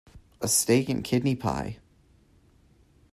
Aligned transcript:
A 0.41 0.47
steak-and-kidney 0.47 1.35
pie. 1.35 1.77